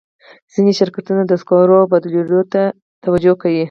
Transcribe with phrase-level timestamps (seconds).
[0.53, 2.61] ځینې شرکتونه د سکرو بدیلونو ته
[3.03, 3.59] توجه کوي.